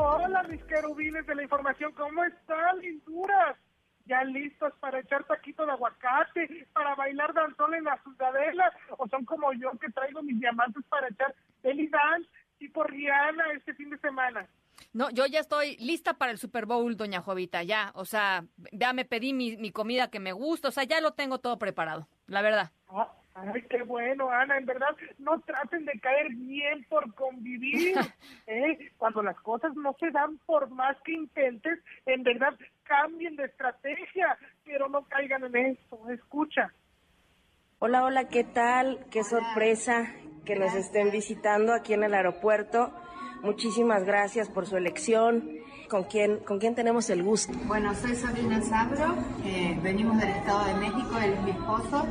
Hola, 0.00 0.44
mis 0.44 0.62
querubines 0.64 1.26
de 1.26 1.34
la 1.34 1.42
información, 1.42 1.92
¿cómo 1.92 2.22
están, 2.22 2.78
linduras? 2.78 3.56
¿Ya 4.06 4.22
listos 4.22 4.72
para 4.78 5.00
echar 5.00 5.24
taquito 5.24 5.66
de 5.66 5.72
aguacate, 5.72 6.68
para 6.72 6.94
bailar 6.94 7.34
danzón 7.34 7.74
en 7.74 7.82
la 7.82 8.00
ciudadela? 8.04 8.72
¿O 8.96 9.08
son 9.08 9.24
como 9.24 9.52
yo 9.54 9.72
que 9.80 9.90
traigo 9.90 10.22
mis 10.22 10.38
diamantes 10.38 10.84
para 10.88 11.08
echar 11.08 11.34
belly 11.64 11.88
dance 11.88 12.30
tipo 12.60 12.84
Rihanna 12.84 13.52
este 13.56 13.74
fin 13.74 13.90
de 13.90 13.98
semana? 13.98 14.48
No, 14.92 15.10
yo 15.10 15.26
ya 15.26 15.40
estoy 15.40 15.76
lista 15.78 16.14
para 16.14 16.30
el 16.30 16.38
Super 16.38 16.64
Bowl, 16.64 16.96
doña 16.96 17.20
Jovita, 17.20 17.64
ya. 17.64 17.90
O 17.94 18.04
sea, 18.04 18.44
ya 18.70 18.92
me 18.92 19.04
pedí 19.04 19.32
mi, 19.32 19.56
mi 19.56 19.72
comida 19.72 20.10
que 20.10 20.20
me 20.20 20.32
gusta, 20.32 20.68
o 20.68 20.70
sea, 20.70 20.84
ya 20.84 21.00
lo 21.00 21.14
tengo 21.14 21.40
todo 21.40 21.58
preparado, 21.58 22.06
la 22.28 22.40
verdad. 22.40 22.70
Ah, 22.88 23.12
ay, 23.40 23.62
qué 23.62 23.82
bueno, 23.82 24.30
Ana, 24.30 24.58
en 24.58 24.66
verdad, 24.66 24.96
no 25.18 25.40
traten 25.40 25.84
de 25.84 25.98
caer 26.00 26.28
bien 26.30 26.84
por 26.88 27.14
convivir. 27.14 27.96
¿eh? 28.46 28.92
Cuando 28.96 29.22
las 29.22 29.38
cosas 29.40 29.74
no 29.74 29.94
se 29.98 30.10
dan 30.10 30.38
por 30.46 30.70
más 30.70 30.96
que 31.04 31.12
intentes, 31.12 31.78
en 32.06 32.22
verdad, 32.22 32.54
cambien 32.84 33.36
de 33.36 33.44
estrategia, 33.44 34.38
pero 34.64 34.88
no 34.88 35.04
caigan 35.08 35.44
en 35.44 35.56
eso. 35.56 36.10
Escucha. 36.10 36.72
Hola, 37.80 38.02
hola, 38.04 38.28
¿qué 38.28 38.42
tal? 38.42 39.06
Qué 39.10 39.22
sorpresa 39.22 40.12
que 40.44 40.56
nos 40.56 40.74
estén 40.74 41.10
visitando 41.10 41.72
aquí 41.74 41.92
en 41.92 42.02
el 42.02 42.14
aeropuerto. 42.14 42.92
Muchísimas 43.42 44.04
gracias 44.04 44.48
por 44.48 44.66
su 44.66 44.76
elección. 44.76 45.58
¿Con 45.88 46.04
quién, 46.04 46.38
con 46.40 46.58
quién 46.58 46.74
tenemos 46.74 47.08
el 47.08 47.22
gusto? 47.22 47.52
Bueno, 47.64 47.94
soy 47.94 48.14
Sabrina 48.14 48.60
Sabro, 48.60 49.14
eh, 49.42 49.78
venimos 49.82 50.18
del 50.18 50.28
Estado 50.28 50.66
de 50.66 50.74
México, 50.74 51.18
él 51.22 51.32
es 51.32 51.42
mi 51.42 51.50
esposo, 51.52 52.06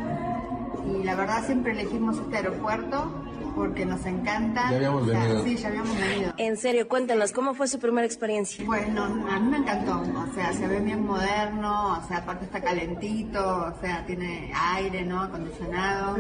y 0.99 1.03
la 1.03 1.15
verdad 1.15 1.45
siempre 1.45 1.71
elegimos 1.73 2.17
este 2.17 2.37
aeropuerto 2.37 3.23
porque 3.55 3.87
nos 3.87 4.05
encanta. 4.05 4.69
Ya 4.69 4.77
habíamos 4.77 5.07
venido. 5.07 5.43
Sí, 5.43 5.55
ya 5.55 5.69
habíamos 5.69 5.99
venido. 5.99 6.31
En 6.37 6.57
serio, 6.57 6.87
cuéntenos, 6.87 7.31
¿cómo 7.31 7.55
fue 7.55 7.67
su 7.67 7.79
primera 7.79 8.05
experiencia? 8.05 8.63
Bueno, 8.65 9.03
a 9.03 9.39
mí 9.39 9.49
me 9.49 9.57
encantó, 9.57 9.99
o 9.99 10.33
sea, 10.35 10.53
se 10.53 10.67
ve 10.67 10.79
bien 10.79 11.03
moderno, 11.03 11.97
o 11.97 12.07
sea, 12.07 12.17
aparte 12.17 12.45
está 12.45 12.61
calentito, 12.61 13.39
o 13.75 13.81
sea, 13.81 14.05
tiene 14.05 14.51
aire, 14.75 15.03
¿no? 15.05 15.23
Acondicionado. 15.23 16.17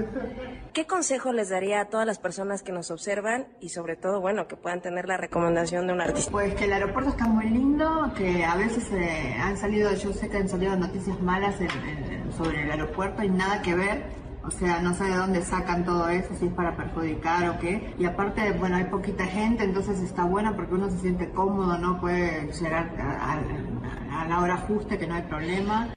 ¿Qué 0.73 0.87
consejo 0.87 1.31
les 1.31 1.49
daría 1.49 1.81
a 1.81 1.85
todas 1.85 2.07
las 2.07 2.17
personas 2.17 2.63
que 2.63 2.71
nos 2.71 2.89
observan 2.89 3.45
y 3.61 3.69
sobre 3.69 3.95
todo, 3.97 4.19
bueno, 4.19 4.47
que 4.47 4.55
puedan 4.55 4.81
tener 4.81 5.07
la 5.07 5.17
recomendación 5.17 5.85
de 5.85 5.93
un 5.93 6.01
artista? 6.01 6.31
Pues 6.31 6.55
que 6.55 6.65
el 6.65 6.73
aeropuerto 6.73 7.11
está 7.11 7.25
muy 7.27 7.45
lindo, 7.49 8.11
que 8.17 8.43
a 8.45 8.55
veces 8.55 8.83
eh, 8.93 9.35
han 9.39 9.57
salido, 9.57 9.93
yo 9.93 10.11
sé 10.11 10.27
que 10.27 10.37
han 10.37 10.49
salido 10.49 10.75
noticias 10.75 11.19
malas 11.21 11.59
en- 11.61 11.69
en- 11.69 12.33
sobre 12.35 12.63
el 12.63 12.71
aeropuerto 12.71 13.21
y 13.23 13.29
nada 13.29 13.61
que 13.61 13.75
ver. 13.75 14.26
O 14.47 14.51
sea, 14.51 14.79
no 14.79 14.93
sé 14.93 15.03
de 15.03 15.15
dónde 15.17 15.41
sacan 15.41 15.83
todo 15.83 16.07
eso, 16.07 16.33
si 16.35 16.47
es 16.47 16.53
para 16.53 16.75
perjudicar 16.75 17.49
o 17.49 17.59
qué. 17.59 17.93
Y 17.99 18.05
aparte, 18.05 18.53
bueno, 18.53 18.77
hay 18.77 18.85
poquita 18.85 19.25
gente, 19.25 19.65
entonces 19.65 20.01
está 20.01 20.23
bueno 20.23 20.55
porque 20.55 20.73
uno 20.75 20.89
se 20.89 20.97
siente 20.99 21.29
cómodo, 21.31 21.77
¿no? 21.77 21.99
Puede 21.99 22.49
llegar 22.53 22.89
a, 22.97 23.33
a- 23.33 24.25
la 24.27 24.39
hora 24.41 24.57
justa, 24.57 24.97
que 24.97 25.05
no 25.07 25.15
hay 25.15 25.21
problema. 25.23 25.93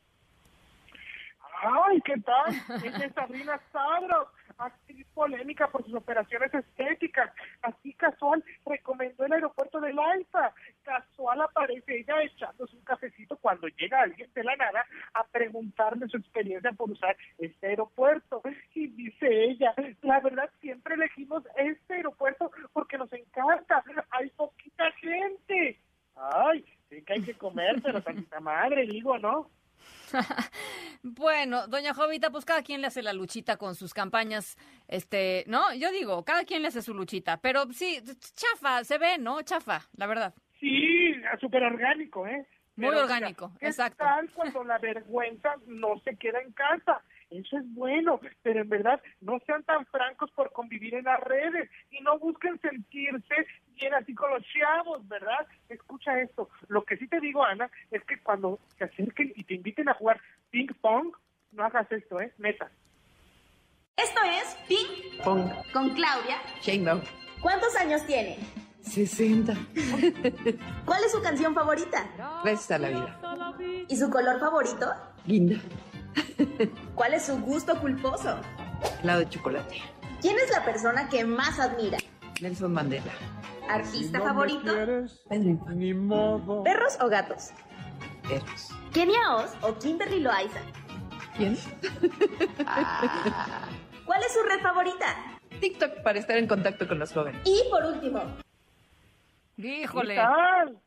Ay, 1.63 2.01
¿qué 2.03 2.15
tal? 2.21 2.55
Es 2.85 3.13
Sabrina 3.15 3.61
Sabro, 3.73 4.29
actriz 4.57 5.07
polémica 5.15 5.67
por 5.69 5.85
sus 5.85 5.95
operaciones 5.95 6.53
estéticas. 6.55 7.31
Así 7.63 7.93
casual 7.95 8.43
recomendó 8.65 9.25
el 9.27 9.33
aeropuerto 9.33 9.81
de 9.81 9.93
Laiza. 9.93 10.53
Casual 10.85 11.41
aparece 11.43 11.99
ella 12.01 12.23
echándose 12.23 12.77
un 12.77 12.83
cafecito 12.85 13.37
cuando 13.39 13.69
llega 13.69 14.01
alguien 14.03 14.31
de 14.35 14.45
la 14.45 14.57
nada 14.57 14.85
a 15.15 15.25
preguntarle 15.25 16.07
su 16.09 16.17
experiencia 16.19 16.73
por 16.73 16.91
usar 16.91 17.17
este 17.39 17.67
aeropuerto. 17.69 18.30
Dice 19.03 19.45
ella, 19.45 19.75
la 20.03 20.21
verdad 20.21 20.51
siempre 20.61 20.95
elegimos 20.95 21.43
este 21.57 21.95
aeropuerto 21.95 22.51
porque 22.75 22.99
nos 22.99 23.11
encanta. 23.15 23.83
Hay 24.11 24.29
poquita 24.31 24.93
gente. 25.01 25.81
Ay, 26.15 26.63
sí 26.91 27.03
que 27.03 27.15
hay 27.15 27.23
que 27.23 27.33
comer, 27.33 27.81
pero 27.83 28.03
tanta 28.03 28.41
madre, 28.41 28.87
digo, 28.87 29.19
¿no? 29.19 29.51
Bueno, 31.03 31.67
doña 31.67 31.95
Jovita, 31.95 32.31
pues 32.31 32.45
cada 32.45 32.63
quien 32.63 32.83
le 32.83 32.89
hace 32.89 33.03
la 33.03 33.15
luchita 33.15 33.57
con 33.57 33.75
sus 33.75 33.95
campañas, 33.95 34.59
este, 34.87 35.45
¿no? 35.47 35.73
Yo 35.73 35.91
digo, 35.91 36.23
cada 36.27 36.45
quien 36.45 36.61
le 36.61 36.69
hace 36.69 36.83
su 36.83 36.93
luchita, 36.93 37.39
pero 37.41 37.65
sí, 37.73 38.03
chafa, 38.35 38.85
se 38.85 38.99
ve, 38.99 39.17
¿no? 39.17 39.41
Chafa, 39.41 39.81
la 39.97 40.07
verdad. 40.07 40.35
Sí, 40.59 41.15
súper 41.41 41.63
orgánico, 41.63 42.27
¿eh? 42.27 42.47
Muy 42.77 42.91
Pero, 42.91 43.03
orgánico, 43.03 43.49
mira, 43.49 43.61
¿qué 43.61 43.67
exacto. 43.69 44.05
tal 44.05 44.31
cuando 44.35 44.65
la 44.65 44.77
vergüenza 44.79 45.55
no 45.67 45.99
se 46.01 46.17
queda 46.17 46.41
en 46.41 46.53
casa? 46.53 47.03
Eso 47.31 47.59
es 47.59 47.75
bueno, 47.75 48.21
pero 48.43 48.61
en 48.61 48.69
verdad 48.69 49.01
no 49.21 49.39
sean 49.47 49.63
tan 49.63 49.87
francos 49.87 50.31
por 50.33 50.53
convivir 50.53 50.95
en 50.95 51.05
las 51.05 51.21
redes 51.21 51.71
y 51.91 52.01
no 52.03 52.19
busquen 52.19 52.61
sentirse 52.61 53.47
bien 53.75 53.95
así 53.95 54.15
con 54.15 54.31
los 54.31 54.43
chavos, 54.47 55.07
¿verdad? 55.09 55.47
Escucha 55.69 56.21
esto. 56.21 56.49
Lo 56.69 56.85
que 56.85 56.97
sí 56.97 57.07
te 57.07 57.21
digo, 57.21 57.45
Ana, 57.45 57.71
es 57.91 58.05
que 58.05 58.19
cuando 58.21 58.59
se 58.77 58.85
acerquen 58.85 59.33
y 59.37 59.45
te 59.45 59.55
inviten 59.55 59.89
a 59.89 59.95
jugar 59.95 60.21
ping 60.51 60.69
pong, 60.81 61.13
no 61.53 61.65
hagas 61.65 61.91
esto, 61.93 62.21
¿eh? 62.21 62.33
Neta. 62.39 62.71
Esto 63.97 64.21
es 64.25 64.57
Ping 64.67 65.23
Pong. 65.23 65.51
con 65.73 65.91
Claudia. 65.91 66.39
Sheinbaum. 66.63 67.01
¿Cuántos 67.41 67.77
años 67.77 68.05
tiene? 68.07 68.39
60. 68.81 69.53
¿Cuál 70.85 71.05
es 71.05 71.13
su 71.13 71.23
canción 71.23 71.55
favorita? 71.55 72.09
Gracias 72.43 72.71
a 72.71 72.79
la 72.79 72.89
vida. 72.89 73.21
¿Y 73.89 73.97
su 73.97 74.09
color 74.11 74.41
favorito? 74.41 74.91
Linda. 75.27 75.57
¿Cuál 77.01 77.15
es 77.15 77.25
su 77.25 77.41
gusto 77.41 77.81
culposo? 77.81 78.39
Helado 79.03 79.21
de 79.21 79.29
chocolate. 79.31 79.81
¿Quién 80.21 80.37
es 80.37 80.51
la 80.51 80.63
persona 80.63 81.09
que 81.09 81.25
más 81.25 81.59
admira? 81.59 81.97
Nelson 82.43 82.75
Mandela. 82.75 83.11
¿Artista 83.71 84.21
favorito? 84.21 84.71
Pedro 84.71 85.49
Infante. 85.49 85.95
¿Perros 86.63 86.99
o 87.01 87.09
gatos? 87.09 87.53
Perros. 88.29 88.69
¿Kenia 88.93 89.35
Oz 89.35 89.51
o 89.63 89.79
Kimberly 89.79 90.21
Loaiza? 90.21 90.61
¿Quién? 91.39 91.57
¿Cuál 94.05 94.23
es 94.23 94.35
su 94.35 94.43
red 94.43 94.61
favorita? 94.61 95.39
TikTok 95.59 96.03
para 96.03 96.19
estar 96.19 96.37
en 96.37 96.47
contacto 96.47 96.87
con 96.87 96.99
los 96.99 97.15
jóvenes. 97.15 97.41
Y 97.47 97.63
por 97.71 97.83
último, 97.83 98.21
Híjole. 99.57 100.17
¿Qué 100.17 100.21
tal? 100.21 100.83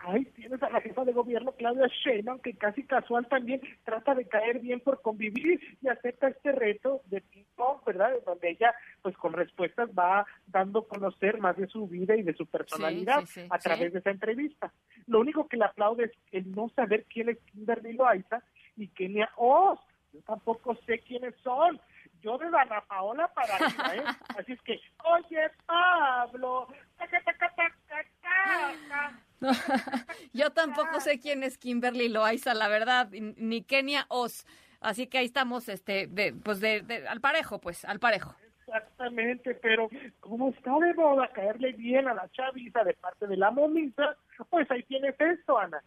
Ay, 0.00 0.24
tienes 0.36 0.62
a 0.62 0.70
la 0.70 0.80
jefa 0.80 1.04
de 1.04 1.12
gobierno, 1.12 1.52
Claudia 1.52 1.88
Sheinbaum, 1.88 2.38
que 2.38 2.54
casi 2.54 2.84
casual 2.84 3.26
también 3.26 3.60
trata 3.84 4.14
de 4.14 4.26
caer 4.26 4.60
bien 4.60 4.80
por 4.80 5.02
convivir 5.02 5.60
y 5.82 5.88
acepta 5.88 6.28
este 6.28 6.52
reto 6.52 7.02
de 7.06 7.20
ping 7.20 7.44
pong, 7.56 7.78
¿verdad? 7.84 8.12
Donde 8.24 8.50
ella, 8.50 8.72
pues 9.02 9.16
con 9.16 9.32
respuestas, 9.32 9.90
va 9.90 10.24
dando 10.46 10.80
a 10.80 10.88
conocer 10.88 11.38
más 11.38 11.56
de 11.56 11.66
su 11.66 11.88
vida 11.88 12.16
y 12.16 12.22
de 12.22 12.34
su 12.34 12.46
personalidad 12.46 13.20
sí, 13.26 13.42
sí, 13.42 13.48
a 13.50 13.58
través 13.58 13.92
de 13.92 13.98
esa 13.98 14.10
entrevista. 14.10 14.72
Lo 15.06 15.20
único 15.20 15.48
que 15.48 15.56
le 15.56 15.64
aplaude 15.64 16.04
es 16.04 16.12
el 16.30 16.52
no 16.52 16.68
saber 16.70 17.04
quién 17.06 17.30
es 17.30 17.38
Kimberly 17.46 17.94
Loaiza 17.94 18.42
y 18.76 18.88
Kenia 18.88 19.30
Oz. 19.36 19.80
Yo 20.12 20.20
tampoco 20.22 20.76
sé 20.86 21.00
quiénes 21.00 21.34
son. 21.42 21.80
Yo 22.20 22.36
de 22.38 22.50
Dana 22.50 22.80
Paola 22.88 23.28
para 23.28 23.56
arriba, 23.56 23.96
¿eh? 23.96 24.04
Así 24.38 24.52
es 24.52 24.62
que, 24.62 24.80
oye, 25.04 25.50
Pablo, 25.66 26.68
taca, 26.96 27.20
taca, 27.22 27.54
taca, 27.54 28.06
taca. 29.40 30.06
Yo 30.32 30.50
tampoco 30.50 31.00
sé 31.00 31.18
quién 31.18 31.42
es 31.42 31.58
Kimberly 31.58 32.08
Loaiza, 32.08 32.54
la 32.54 32.68
verdad, 32.68 33.08
ni 33.10 33.62
Kenia 33.62 34.06
Oz. 34.08 34.44
Así 34.80 35.06
que 35.06 35.18
ahí 35.18 35.26
estamos, 35.26 35.68
este, 35.68 36.06
de, 36.06 36.32
pues 36.34 36.60
de, 36.60 36.82
de- 36.82 37.08
al 37.08 37.20
parejo, 37.20 37.60
pues, 37.60 37.84
al 37.84 37.98
parejo. 37.98 38.34
Exactamente, 38.66 39.54
pero 39.54 39.88
como 40.20 40.50
está 40.50 40.78
de 40.78 40.92
moda 40.94 41.28
caerle 41.32 41.72
bien 41.72 42.06
a 42.06 42.14
la 42.14 42.28
chaviza 42.30 42.84
de 42.84 42.92
parte 42.94 43.26
de 43.26 43.36
la 43.36 43.50
momita, 43.50 44.16
pues 44.50 44.70
ahí 44.70 44.82
tienes 44.84 45.14
esto, 45.18 45.58
Ana. 45.58 45.82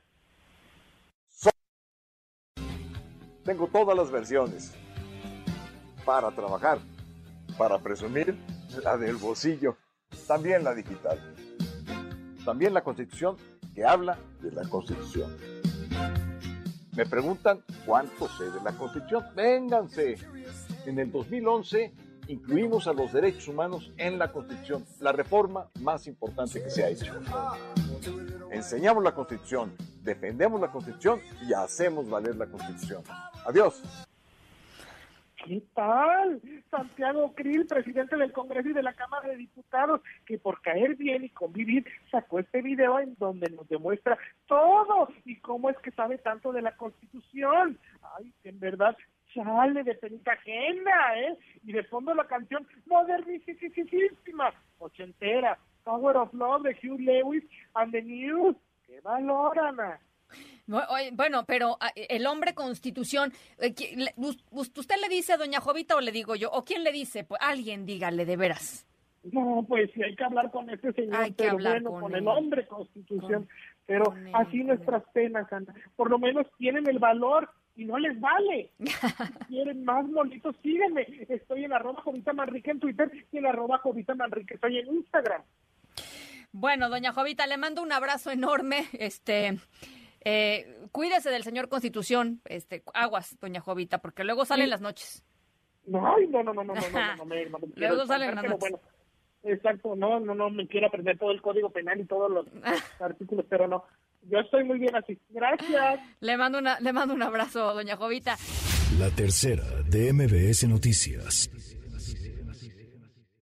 Tengo 3.45 3.67
todas 3.67 3.97
las 3.97 4.11
versiones. 4.11 4.75
Para 6.05 6.31
trabajar, 6.31 6.79
para 7.57 7.77
presumir, 7.77 8.35
la 8.83 8.97
del 8.97 9.15
bolsillo, 9.17 9.77
también 10.27 10.63
la 10.63 10.73
digital. 10.73 11.30
También 12.45 12.73
la 12.73 12.83
constitución 12.83 13.37
que 13.73 13.85
habla 13.85 14.17
de 14.41 14.51
la 14.51 14.67
constitución. 14.67 15.35
Me 16.95 17.05
preguntan 17.05 17.63
cuánto 17.85 18.27
sé 18.27 18.45
de 18.51 18.61
la 18.61 18.71
constitución. 18.73 19.25
Vénganse. 19.35 20.17
En 20.85 20.99
el 20.99 21.11
2011 21.11 21.93
incluimos 22.27 22.87
a 22.87 22.93
los 22.93 23.13
derechos 23.13 23.47
humanos 23.47 23.91
en 23.97 24.17
la 24.17 24.31
constitución, 24.31 24.85
la 24.99 25.11
reforma 25.11 25.69
más 25.79 26.07
importante 26.07 26.61
que 26.61 26.69
se 26.69 26.83
ha 26.83 26.89
hecho. 26.89 27.13
Enseñamos 28.51 29.03
la 29.03 29.13
constitución, 29.13 29.73
defendemos 30.03 30.59
la 30.59 30.71
Constitución 30.71 31.21
y 31.47 31.53
hacemos 31.53 32.09
valer 32.09 32.35
la 32.35 32.47
Constitución. 32.47 33.03
Adiós. 33.45 33.81
¿Qué 35.45 35.63
tal? 35.73 36.39
Santiago 36.69 37.33
Krill, 37.33 37.65
presidente 37.65 38.15
del 38.15 38.31
Congreso 38.31 38.69
y 38.69 38.73
de 38.73 38.83
la 38.83 38.93
Cámara 38.93 39.27
de 39.27 39.37
Diputados, 39.37 40.01
que 40.25 40.37
por 40.37 40.61
caer 40.61 40.95
bien 40.95 41.23
y 41.23 41.29
convivir 41.29 41.85
sacó 42.11 42.39
este 42.39 42.61
video 42.61 42.99
en 42.99 43.15
donde 43.17 43.49
nos 43.49 43.67
demuestra 43.67 44.17
todo 44.45 45.09
y 45.25 45.37
cómo 45.39 45.71
es 45.71 45.77
que 45.79 45.91
sabe 45.91 46.19
tanto 46.19 46.51
de 46.51 46.61
la 46.61 46.75
Constitución. 46.77 47.79
Ay, 48.17 48.31
en 48.43 48.59
verdad, 48.59 48.95
chale 49.33 49.83
de 49.83 49.95
penita 49.95 50.33
ajena, 50.33 51.17
¿eh? 51.17 51.37
Y 51.63 51.71
de 51.71 51.83
fondo 51.85 52.13
la 52.13 52.27
canción 52.27 52.67
modernísima, 52.85 54.53
ochentera, 54.77 55.57
Power 55.83 56.17
of 56.17 56.33
Love 56.33 56.63
de 56.63 56.77
Hugh 56.83 56.99
Lewis 56.99 57.43
and 57.73 57.91
the 57.91 58.01
News. 58.03 58.55
¡Qué 58.85 59.01
valor, 59.01 59.57
Ana! 59.57 59.99
Bueno, 61.13 61.45
pero 61.45 61.77
ah, 61.79 61.91
el 61.95 62.25
hombre 62.27 62.53
constitución, 62.53 63.33
eh, 63.59 63.73
¿usted 64.51 64.95
le 65.01 65.09
dice 65.09 65.33
a 65.33 65.37
doña 65.37 65.59
Jovita 65.59 65.95
o 65.95 66.01
le 66.01 66.11
digo 66.11 66.35
yo? 66.35 66.49
¿O 66.51 66.63
quién 66.63 66.83
le 66.83 66.91
dice? 66.91 67.23
Pues 67.23 67.41
alguien 67.43 67.85
dígale 67.85 68.25
de 68.25 68.37
veras. 68.37 68.87
No, 69.23 69.63
pues 69.67 69.91
hay 70.03 70.15
que 70.15 70.23
hablar 70.23 70.49
con 70.49 70.69
este 70.69 70.93
señor, 70.93 71.15
Hay 71.15 71.31
que 71.31 71.43
pero 71.43 71.51
hablar 71.51 71.81
bueno, 71.83 71.99
con 71.99 72.15
el 72.15 72.27
hombre 72.27 72.65
constitución. 72.65 73.43
Con- 73.43 73.49
pero 73.85 74.05
con 74.05 74.27
él, 74.27 74.33
así 74.35 74.63
nuestras 74.63 75.03
penas, 75.13 75.51
Ana. 75.51 75.73
Por 75.95 76.09
lo 76.09 76.17
menos 76.17 76.47
tienen 76.57 76.87
el 76.87 76.97
valor 76.97 77.49
y 77.75 77.85
no 77.85 77.97
les 77.99 78.19
vale. 78.19 78.71
Si 78.79 79.45
quieren 79.55 79.83
más 79.83 80.05
molitos, 80.07 80.55
síguenme. 80.63 81.05
Estoy 81.29 81.65
en 81.65 81.73
arroba 81.73 82.01
Jovita 82.01 82.33
Manrique 82.33 82.71
en 82.71 82.79
Twitter 82.79 83.11
y 83.31 83.37
en 83.37 83.45
arroba 83.45 83.77
Jovita 83.79 84.15
Manrique. 84.15 84.55
Estoy 84.55 84.79
en 84.79 84.87
Instagram. 84.87 85.43
Bueno, 86.53 86.89
doña 86.89 87.13
Jovita, 87.13 87.45
le 87.47 87.57
mando 87.57 87.81
un 87.83 87.91
abrazo 87.91 88.31
enorme. 88.31 88.85
Este, 88.93 89.57
eh, 90.23 90.87
cuídese 90.91 91.29
del 91.29 91.43
señor 91.43 91.67
Constitución, 91.67 92.41
este, 92.45 92.83
aguas, 92.93 93.37
doña 93.39 93.59
Jovita, 93.59 93.99
porque 93.99 94.23
luego 94.23 94.45
salen 94.45 94.69
las 94.69 94.81
noches. 94.81 95.23
No, 95.87 96.15
no, 96.17 96.43
no, 96.43 96.53
no, 96.53 96.63
no, 96.63 96.73
no, 96.73 97.15
no, 97.17 97.25
me, 97.25 97.45
no 97.49 97.57
Luego 97.75 98.05
salen. 98.05 98.39
Bueno, 98.59 98.79
exacto, 99.43 99.95
no, 99.95 100.19
no, 100.19 100.35
no, 100.35 100.49
me 100.49 100.67
quiero 100.67 100.87
aprender 100.87 101.17
todo 101.17 101.31
el 101.31 101.41
código 101.41 101.71
penal 101.71 101.99
y 101.99 102.05
todos 102.05 102.31
los 102.31 102.45
artículos, 102.99 103.45
pero 103.49 103.67
no. 103.67 103.83
Yo 104.29 104.39
estoy 104.39 104.63
muy 104.63 104.77
bien 104.77 104.95
así. 104.95 105.17
Gracias. 105.29 105.99
Le 106.19 106.37
mando, 106.37 106.59
una, 106.59 106.79
le 106.79 106.93
mando 106.93 107.15
un 107.15 107.23
abrazo, 107.23 107.73
doña 107.73 107.97
Jovita. 107.97 108.37
La 108.99 109.09
tercera 109.09 109.63
de 109.89 110.13
MBS 110.13 110.67
Noticias. 110.67 111.49